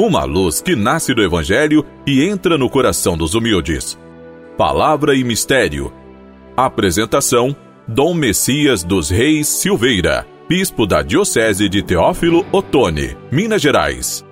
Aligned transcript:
uma 0.00 0.24
luz 0.24 0.62
que 0.62 0.74
nasce 0.74 1.12
do 1.12 1.22
Evangelho 1.22 1.84
e 2.06 2.24
entra 2.24 2.56
no 2.56 2.70
coração 2.70 3.18
dos 3.18 3.34
humildes. 3.34 3.98
Palavra 4.56 5.14
e 5.14 5.22
Mistério. 5.22 5.92
Apresentação: 6.56 7.54
Dom 7.86 8.14
Messias 8.14 8.82
dos 8.82 9.10
Reis 9.10 9.46
Silveira, 9.46 10.26
Bispo 10.48 10.86
da 10.86 11.02
Diocese 11.02 11.68
de 11.68 11.82
Teófilo 11.82 12.46
Otoni, 12.50 13.14
Minas 13.30 13.60
Gerais. 13.60 14.24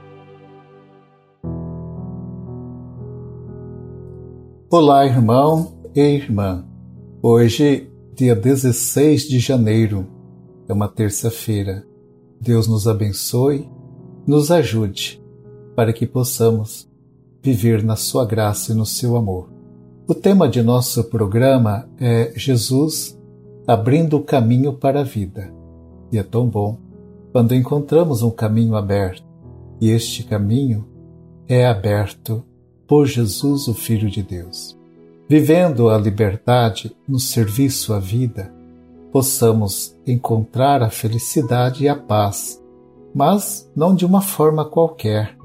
Olá, 4.71 5.07
irmão 5.07 5.83
e 5.95 6.01
irmã. 6.01 6.65
Hoje, 7.23 7.91
dia 8.17 8.35
16 8.35 9.29
de 9.29 9.39
janeiro, 9.39 10.07
é 10.67 10.73
uma 10.73 10.89
terça-feira. 10.89 11.85
Deus 12.41 12.67
nos 12.67 12.89
abençoe, 12.89 13.69
nos 14.27 14.51
ajude 14.51 15.28
para 15.79 15.93
que 15.93 16.09
possamos 16.09 16.91
viver 17.41 17.85
na 17.85 17.95
Sua 17.95 18.27
graça 18.27 18.73
e 18.73 18.75
no 18.75 18.85
seu 18.85 19.15
amor. 19.15 19.49
O 20.09 20.13
tema 20.13 20.49
de 20.49 20.61
nosso 20.61 21.05
programa 21.05 21.89
é 22.01 22.33
Jesus 22.35 23.17
abrindo 23.65 24.17
o 24.17 24.25
caminho 24.25 24.73
para 24.73 25.03
a 25.03 25.05
vida. 25.05 25.55
E 26.11 26.19
é 26.19 26.25
tão 26.25 26.49
bom 26.49 26.79
quando 27.31 27.55
encontramos 27.55 28.25
um 28.25 28.31
caminho 28.33 28.75
aberto, 28.75 29.23
e 29.81 29.91
este 29.91 30.25
caminho 30.25 30.85
é 31.47 31.65
aberto 31.65 32.43
por 32.85 33.07
Jesus, 33.07 33.69
o 33.69 33.75
Filho 33.75 34.11
de 34.11 34.21
Deus. 34.21 34.77
Vivendo 35.29 35.91
a 35.91 35.97
liberdade 35.97 36.91
no 37.07 37.21
serviço 37.21 37.95
à 37.95 38.01
vida, 38.01 38.53
possamos 39.13 39.97
encontrar 40.05 40.83
a 40.83 40.91
felicidade 40.91 41.85
e 41.85 41.89
a 41.89 41.95
paz, 41.95 42.61
mas 43.15 43.71
não 43.77 43.95
de 43.95 44.05
uma 44.05 44.21
forma 44.21 44.65
qualquer, 44.65 45.38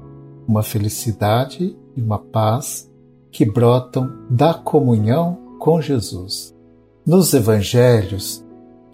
uma 0.46 0.62
felicidade 0.62 1.76
e 1.96 2.00
uma 2.02 2.18
paz 2.18 2.90
que 3.30 3.44
brotam 3.44 4.10
da 4.30 4.54
comunhão 4.54 5.56
com 5.58 5.80
Jesus. 5.80 6.54
Nos 7.06 7.34
evangelhos, 7.34 8.44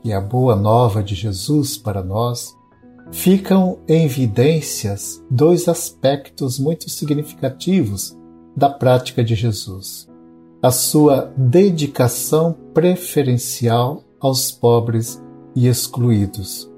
que 0.03 0.13
é 0.13 0.17
a 0.17 0.21
boa 0.21 0.57
nova 0.57 1.03
de 1.03 1.15
Jesus 1.15 1.77
para 1.77 2.03
nós, 2.03 2.57
ficam 3.13 3.79
em 3.89 4.05
evidências 4.05 5.23
dois 5.31 5.69
aspectos 5.69 6.59
muito 6.59 6.89
significativos 6.89 8.17
da 8.57 8.69
prática 8.69 9.23
de 9.23 9.35
Jesus: 9.35 10.09
a 10.63 10.71
sua 10.71 11.33
dedicação 11.37 12.57
preferencial 12.73 14.03
aos 14.19 14.51
pobres 14.51 15.23
e 15.55 15.67
excluídos. 15.67 16.71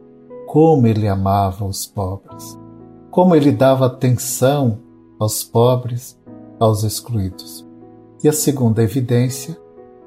Como 0.47 0.87
ele 0.87 1.09
amava 1.09 1.65
os 1.65 1.87
pobres! 1.87 2.62
Como 3.13 3.37
ele 3.37 3.53
dava 3.53 3.85
atenção 3.85 4.79
aos 5.21 5.45
pobres, 5.45 6.19
aos 6.59 6.83
excluídos. 6.83 7.65
E 8.25 8.29
a 8.29 8.33
segunda 8.33 8.83
evidência 8.83 9.55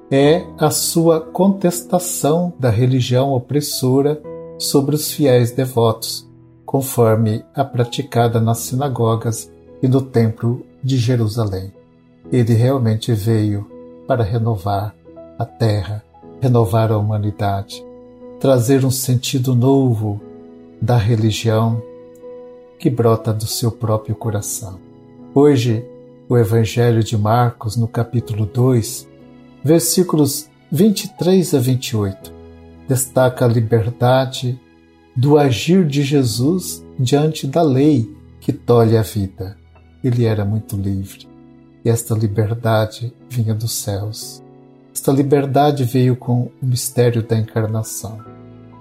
é 0.10 0.44
a 0.58 0.72
sua 0.72 1.22
contestação 1.22 2.52
da 2.60 2.72
religião 2.72 3.32
opressora 3.32 4.20
sobre 4.58 4.96
os 4.96 5.12
fiéis 5.12 5.52
devotos, 5.52 6.28
conforme 6.66 7.46
a 7.54 7.64
praticada 7.64 8.42
nas 8.42 8.58
sinagogas 8.60 9.52
e 9.84 9.88
no 9.88 10.02
Templo 10.02 10.66
de 10.84 10.98
Jerusalém. 10.98 11.72
Ele 12.32 12.56
realmente 12.56 13.14
veio 13.14 13.70
para 14.08 14.24
renovar 14.24 14.96
a 15.38 15.46
terra, 15.46 16.04
renovar 16.42 16.92
a 16.92 16.98
humanidade, 16.98 17.86
trazer 18.40 18.84
um 18.84 18.92
sentido 18.92 19.54
novo 19.54 20.20
da 20.82 20.98
religião 20.98 21.84
que 22.80 22.90
brota 22.90 23.34
do 23.34 23.48
seu 23.48 23.72
próprio 23.72 24.16
coração. 24.16 24.80
Hoje, 25.34 25.86
o 26.28 26.38
Evangelho 26.38 27.04
de 27.04 27.18
Marcos, 27.18 27.76
no 27.76 27.88
capítulo 27.88 28.46
2, 28.46 29.08
versículos 29.64 30.50
23 30.72 31.54
a 31.54 31.60
28, 31.60 32.34
destaca 32.88 33.46
a 33.46 33.48
liberdade 33.48 34.60
do 35.16 35.38
agir 35.38 35.86
de 35.86 36.04
Jesus 36.04 36.86
diante 37.00 37.48
da 37.48 37.62
lei 37.62 38.14
que 38.40 38.52
tolhe 38.52 38.98
a 38.98 39.02
vida. 39.02 39.58
Ele 40.04 40.26
era 40.26 40.44
muito 40.44 40.76
livre 40.76 41.28
e 41.84 41.90
esta 41.90 42.16
liberdade 42.16 43.14
vinha 43.30 43.54
dos 43.54 43.72
céus. 43.72 44.44
Esta 44.94 45.12
liberdade 45.12 45.84
veio 45.84 46.16
com 46.16 46.52
o 46.62 46.66
mistério 46.66 47.22
da 47.22 47.38
encarnação. 47.38 48.20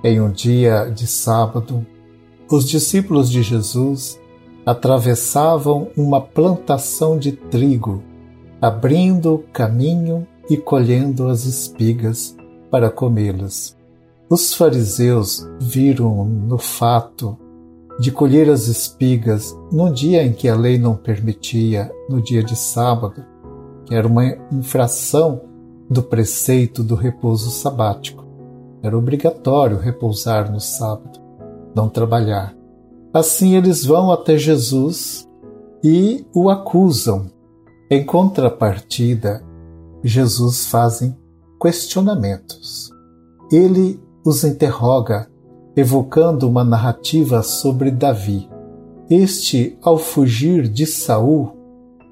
Em 0.02 0.20
um 0.20 0.30
dia 0.30 0.90
de 0.90 1.06
sábado, 1.06 1.86
os 2.54 2.64
discípulos 2.64 3.28
de 3.28 3.42
Jesus 3.42 4.20
atravessavam 4.64 5.88
uma 5.96 6.20
plantação 6.20 7.18
de 7.18 7.32
trigo, 7.32 8.00
abrindo 8.60 9.44
caminho 9.52 10.26
e 10.48 10.56
colhendo 10.56 11.26
as 11.26 11.44
espigas 11.46 12.36
para 12.70 12.90
comê-las. 12.90 13.76
Os 14.30 14.54
fariseus 14.54 15.46
viram 15.60 16.24
no 16.24 16.56
fato 16.56 17.36
de 17.98 18.12
colher 18.12 18.48
as 18.48 18.68
espigas 18.68 19.56
no 19.70 19.92
dia 19.92 20.24
em 20.24 20.32
que 20.32 20.48
a 20.48 20.54
lei 20.54 20.78
não 20.78 20.94
permitia, 20.94 21.90
no 22.08 22.22
dia 22.22 22.42
de 22.42 22.56
sábado, 22.56 23.24
que 23.84 23.94
era 23.94 24.06
uma 24.06 24.24
infração 24.52 25.42
do 25.90 26.02
preceito 26.02 26.84
do 26.84 26.94
repouso 26.94 27.50
sabático. 27.50 28.24
Era 28.80 28.96
obrigatório 28.96 29.76
repousar 29.76 30.50
no 30.50 30.60
sábado 30.60 31.23
não 31.74 31.88
trabalhar. 31.88 32.54
Assim 33.12 33.56
eles 33.56 33.84
vão 33.84 34.10
até 34.10 34.36
Jesus 34.36 35.28
e 35.82 36.24
o 36.34 36.48
acusam. 36.48 37.30
Em 37.90 38.04
contrapartida, 38.04 39.44
Jesus 40.02 40.66
fazem 40.66 41.16
questionamentos. 41.60 42.90
Ele 43.52 44.00
os 44.24 44.42
interroga, 44.42 45.28
evocando 45.76 46.48
uma 46.48 46.64
narrativa 46.64 47.42
sobre 47.42 47.90
Davi. 47.90 48.48
Este, 49.10 49.78
ao 49.82 49.98
fugir 49.98 50.66
de 50.66 50.86
Saul, 50.86 51.52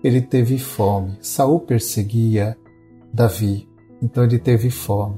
ele 0.05 0.21
teve 0.21 0.59
fome. 0.59 1.17
Saul 1.21 1.61
perseguia 1.61 2.57
Davi, 3.13 3.69
então 4.03 4.25
ele 4.25 4.39
teve 4.39 4.69
fome. 4.69 5.17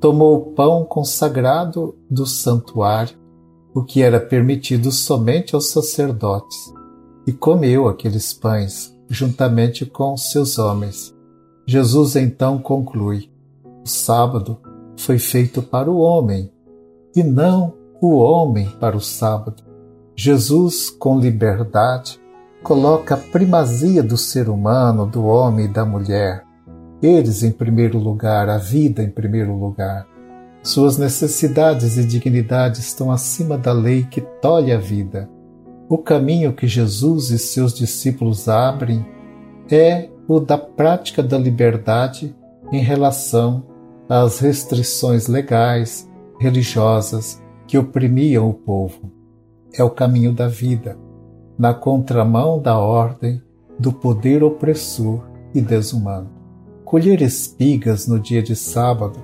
Tomou 0.00 0.36
o 0.36 0.52
pão 0.52 0.84
consagrado 0.84 1.96
do 2.08 2.24
santuário 2.24 3.18
o 3.78 3.84
que 3.84 4.02
era 4.02 4.18
permitido 4.18 4.90
somente 4.90 5.54
aos 5.54 5.70
sacerdotes, 5.70 6.74
e 7.24 7.32
comeu 7.32 7.86
aqueles 7.86 8.32
pães 8.32 8.92
juntamente 9.08 9.86
com 9.86 10.16
seus 10.16 10.58
homens. 10.58 11.14
Jesus 11.64 12.16
então 12.16 12.58
conclui: 12.58 13.30
o 13.84 13.88
sábado 13.88 14.58
foi 14.96 15.16
feito 15.20 15.62
para 15.62 15.88
o 15.88 15.98
homem, 15.98 16.50
e 17.14 17.22
não 17.22 17.72
o 18.00 18.16
homem 18.16 18.68
para 18.80 18.96
o 18.96 19.00
sábado. 19.00 19.62
Jesus, 20.16 20.90
com 20.90 21.20
liberdade, 21.20 22.20
coloca 22.64 23.14
a 23.14 23.18
primazia 23.18 24.02
do 24.02 24.16
ser 24.16 24.48
humano, 24.48 25.06
do 25.06 25.24
homem 25.24 25.66
e 25.66 25.72
da 25.72 25.84
mulher. 25.84 26.44
Eles 27.00 27.44
em 27.44 27.52
primeiro 27.52 27.96
lugar, 28.00 28.48
a 28.48 28.58
vida 28.58 29.04
em 29.04 29.10
primeiro 29.10 29.56
lugar. 29.56 30.08
Suas 30.62 30.98
necessidades 30.98 31.96
e 31.96 32.04
dignidade 32.04 32.80
estão 32.80 33.10
acima 33.10 33.56
da 33.56 33.72
lei 33.72 34.04
que 34.04 34.20
tolhe 34.20 34.72
a 34.72 34.78
vida. 34.78 35.28
O 35.88 35.96
caminho 35.96 36.52
que 36.52 36.66
Jesus 36.66 37.30
e 37.30 37.38
seus 37.38 37.72
discípulos 37.72 38.48
abrem 38.48 39.06
é 39.70 40.08
o 40.26 40.40
da 40.40 40.58
prática 40.58 41.22
da 41.22 41.38
liberdade 41.38 42.34
em 42.70 42.80
relação 42.80 43.64
às 44.08 44.40
restrições 44.40 45.26
legais, 45.26 46.08
religiosas 46.38 47.42
que 47.66 47.78
oprimiam 47.78 48.48
o 48.48 48.54
povo. 48.54 49.10
É 49.72 49.82
o 49.82 49.90
caminho 49.90 50.32
da 50.32 50.48
vida, 50.48 50.98
na 51.58 51.72
contramão 51.72 52.60
da 52.60 52.78
ordem 52.78 53.40
do 53.78 53.92
poder 53.92 54.42
opressor 54.42 55.22
e 55.54 55.60
desumano. 55.60 56.30
Colher 56.84 57.22
espigas 57.22 58.06
no 58.06 58.18
dia 58.18 58.42
de 58.42 58.56
sábado 58.56 59.18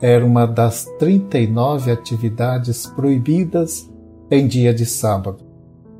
era 0.00 0.24
uma 0.24 0.46
das 0.46 0.84
39 0.98 1.90
atividades 1.90 2.86
proibidas 2.86 3.90
em 4.30 4.46
dia 4.46 4.74
de 4.74 4.84
sábado. 4.84 5.44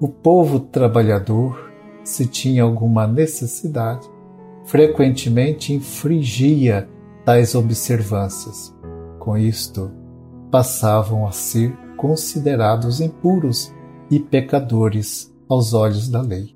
O 0.01 0.09
povo 0.09 0.61
trabalhador, 0.61 1.71
se 2.05 2.27
tinha 2.27 2.63
alguma 2.63 3.07
necessidade, 3.07 4.07
frequentemente 4.65 5.73
infringia 5.73 6.89
tais 7.25 7.55
observâncias. 7.55 8.75
Com 9.19 9.37
isto, 9.37 9.91
passavam 10.51 11.27
a 11.27 11.33
ser 11.33 11.77
considerados 11.97 13.01
impuros 13.01 13.73
e 14.11 14.21
pecadores 14.21 15.35
aos 15.49 15.73
olhos 15.73 16.09
da 16.09 16.21
lei. 16.21 16.55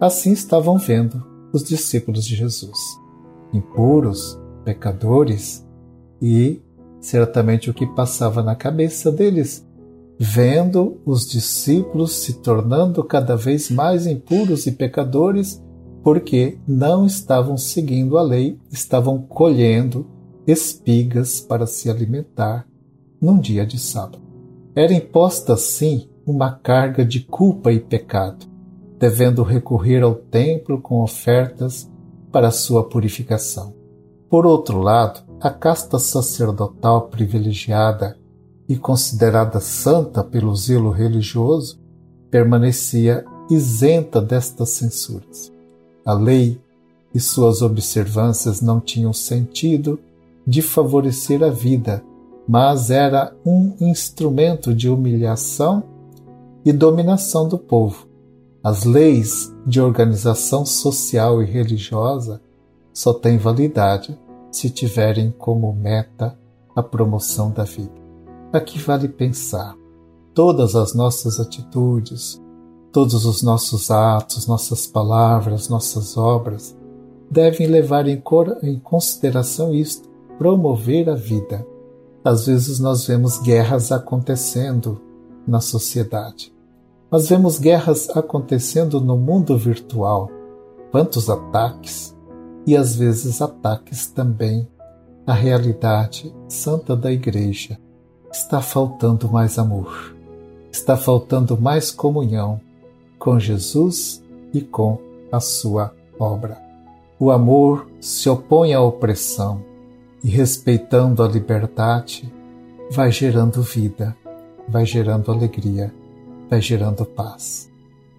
Assim 0.00 0.32
estavam 0.32 0.78
vendo 0.78 1.22
os 1.52 1.64
discípulos 1.64 2.24
de 2.24 2.36
Jesus. 2.36 2.78
Impuros, 3.52 4.38
pecadores 4.64 5.66
e 6.20 6.62
certamente 7.06 7.70
o 7.70 7.74
que 7.74 7.86
passava 7.86 8.42
na 8.42 8.56
cabeça 8.56 9.12
deles 9.12 9.64
vendo 10.18 10.98
os 11.04 11.28
discípulos 11.28 12.16
se 12.16 12.34
tornando 12.34 13.04
cada 13.04 13.36
vez 13.36 13.70
mais 13.70 14.06
impuros 14.06 14.66
e 14.66 14.72
pecadores, 14.72 15.62
porque 16.02 16.58
não 16.66 17.06
estavam 17.06 17.56
seguindo 17.56 18.16
a 18.16 18.22
lei, 18.22 18.58
estavam 18.70 19.18
colhendo 19.18 20.06
espigas 20.46 21.40
para 21.40 21.66
se 21.66 21.90
alimentar 21.90 22.66
num 23.20 23.38
dia 23.38 23.66
de 23.66 23.78
sábado. 23.78 24.18
Era 24.74 24.92
imposta 24.92 25.52
assim 25.52 26.08
uma 26.26 26.50
carga 26.50 27.04
de 27.04 27.20
culpa 27.20 27.70
e 27.72 27.78
pecado, 27.78 28.46
devendo 28.98 29.42
recorrer 29.42 30.02
ao 30.02 30.14
templo 30.14 30.80
com 30.80 31.02
ofertas 31.02 31.90
para 32.32 32.50
sua 32.50 32.84
purificação. 32.84 33.74
Por 34.28 34.46
outro 34.46 34.80
lado, 34.80 35.25
a 35.40 35.50
casta 35.50 35.98
sacerdotal 35.98 37.08
privilegiada 37.08 38.16
e 38.68 38.76
considerada 38.76 39.60
santa 39.60 40.24
pelo 40.24 40.54
zelo 40.56 40.90
religioso, 40.90 41.78
permanecia 42.30 43.24
isenta 43.50 44.20
destas 44.20 44.70
censuras. 44.70 45.52
A 46.04 46.12
lei 46.12 46.60
e 47.14 47.20
suas 47.20 47.62
observâncias 47.62 48.60
não 48.60 48.80
tinham 48.80 49.12
sentido 49.12 49.98
de 50.46 50.62
favorecer 50.62 51.42
a 51.42 51.50
vida, 51.50 52.02
mas 52.48 52.90
era 52.90 53.34
um 53.44 53.74
instrumento 53.80 54.74
de 54.74 54.88
humilhação 54.88 55.82
e 56.64 56.72
dominação 56.72 57.48
do 57.48 57.58
povo. 57.58 58.06
As 58.62 58.84
leis 58.84 59.54
de 59.64 59.80
organização 59.80 60.66
social 60.66 61.42
e 61.42 61.46
religiosa 61.46 62.40
só 62.92 63.12
têm 63.12 63.38
validade 63.38 64.18
se 64.56 64.70
tiverem 64.70 65.30
como 65.30 65.72
meta 65.72 66.36
a 66.74 66.82
promoção 66.82 67.50
da 67.50 67.64
vida. 67.64 67.92
Aqui 68.52 68.78
vale 68.78 69.06
pensar. 69.06 69.76
Todas 70.34 70.74
as 70.74 70.94
nossas 70.94 71.38
atitudes, 71.38 72.40
todos 72.90 73.26
os 73.26 73.42
nossos 73.42 73.90
atos, 73.90 74.46
nossas 74.46 74.86
palavras, 74.86 75.68
nossas 75.68 76.16
obras 76.16 76.76
devem 77.30 77.66
levar 77.66 78.06
em, 78.08 78.22
em 78.62 78.78
consideração 78.78 79.74
isto, 79.74 80.08
promover 80.38 81.10
a 81.10 81.14
vida. 81.14 81.66
Às 82.24 82.46
vezes 82.46 82.78
nós 82.78 83.06
vemos 83.06 83.38
guerras 83.38 83.92
acontecendo 83.92 85.00
na 85.46 85.60
sociedade. 85.60 86.54
Nós 87.10 87.28
vemos 87.28 87.58
guerras 87.58 88.08
acontecendo 88.10 89.00
no 89.00 89.18
mundo 89.18 89.56
virtual. 89.56 90.30
Quantos 90.90 91.28
ataques! 91.28 92.15
E 92.66 92.76
às 92.76 92.96
vezes 92.96 93.40
ataques 93.40 94.06
também 94.08 94.68
à 95.26 95.32
realidade 95.32 96.34
santa 96.48 96.96
da 96.96 97.12
Igreja 97.12 97.78
está 98.32 98.60
faltando 98.60 99.30
mais 99.30 99.58
amor, 99.58 100.14
está 100.70 100.96
faltando 100.96 101.56
mais 101.60 101.90
comunhão 101.90 102.60
com 103.18 103.38
Jesus 103.38 104.22
e 104.52 104.60
com 104.60 104.98
a 105.30 105.40
sua 105.40 105.94
obra. 106.18 106.60
O 107.18 107.30
amor 107.30 107.88
se 108.00 108.28
opõe 108.28 108.74
à 108.74 108.80
opressão 108.80 109.62
e, 110.22 110.28
respeitando 110.28 111.22
a 111.22 111.28
liberdade, 111.28 112.30
vai 112.90 113.10
gerando 113.10 113.62
vida, 113.62 114.14
vai 114.68 114.84
gerando 114.84 115.32
alegria, 115.32 115.94
vai 116.50 116.60
gerando 116.60 117.06
paz. 117.06 117.70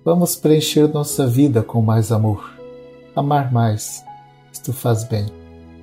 Vamos 0.04 0.36
preencher 0.36 0.88
nossa 0.88 1.28
vida 1.28 1.62
com 1.62 1.82
mais 1.82 2.12
amor, 2.12 2.50
amar 3.16 3.52
mais. 3.52 4.07
Isto 4.52 4.74
faz 4.74 5.04
bem. 5.04 5.26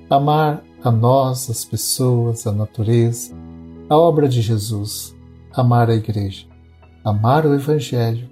Amar 0.09 0.63
a 0.83 0.91
nós, 0.91 1.49
as 1.49 1.65
pessoas, 1.65 2.45
a 2.45 2.51
natureza, 2.51 3.33
a 3.89 3.97
obra 3.97 4.27
de 4.27 4.41
Jesus, 4.41 5.15
amar 5.53 5.89
a 5.89 5.95
Igreja, 5.95 6.45
amar 7.03 7.45
o 7.45 7.53
Evangelho 7.53 8.29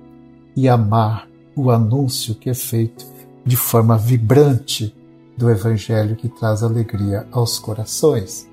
e 0.55 0.69
amar 0.69 1.27
o 1.55 1.71
anúncio 1.71 2.35
que 2.35 2.49
é 2.49 2.53
feito 2.53 3.05
de 3.45 3.55
forma 3.55 3.97
vibrante 3.97 4.95
do 5.37 5.49
Evangelho 5.49 6.15
que 6.15 6.29
traz 6.29 6.63
alegria 6.63 7.27
aos 7.31 7.59
corações. 7.59 8.49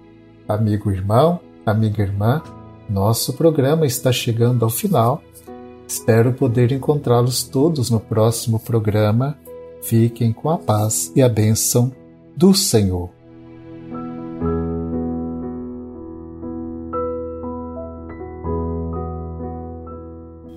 Amigo 0.48 0.90
irmão, 0.90 1.40
amiga 1.64 2.02
irmã, 2.02 2.42
nosso 2.88 3.34
programa 3.34 3.86
está 3.86 4.10
chegando 4.10 4.64
ao 4.64 4.70
final. 4.70 5.22
Espero 5.86 6.32
poder 6.32 6.72
encontrá-los 6.72 7.42
todos 7.42 7.90
no 7.90 8.00
próximo 8.00 8.58
programa. 8.58 9.36
Fiquem 9.82 10.32
com 10.32 10.50
a 10.50 10.58
paz 10.58 11.12
e 11.16 11.22
a 11.22 11.28
bênção 11.28 11.92
do 12.36 12.54
Senhor. 12.54 13.10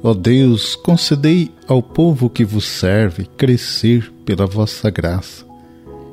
Ó 0.05 0.13
Deus, 0.13 0.75
concedei 0.75 1.49
ao 1.65 1.81
povo 1.81 2.29
que 2.29 2.43
vos 2.43 2.65
serve 2.65 3.25
crescer 3.37 4.11
pela 4.25 4.45
vossa 4.45 4.89
graça 4.89 5.45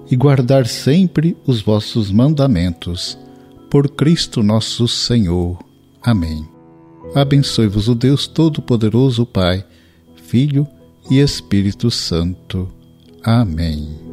e 0.09 0.15
guardar 0.15 0.67
sempre 0.67 1.37
os 1.45 1.61
vossos 1.61 2.11
mandamentos. 2.11 3.19
Por 3.69 3.89
Cristo 3.89 4.43
nosso 4.43 4.87
Senhor. 4.87 5.59
Amém. 6.01 6.49
Abençoe-vos 7.15 7.89
o 7.89 7.95
Deus 7.95 8.29
Todo-Poderoso, 8.29 9.27
Pai, 9.27 9.65
Filho 10.15 10.67
e 11.11 11.19
Espírito 11.19 11.91
Santo. 11.91 12.80
Amém. 13.23 14.10